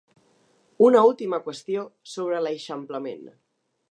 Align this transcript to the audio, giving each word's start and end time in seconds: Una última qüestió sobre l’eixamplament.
Una 0.85 1.03
última 1.09 1.39
qüestió 1.49 1.85
sobre 2.13 2.41
l’eixamplament. 2.47 3.29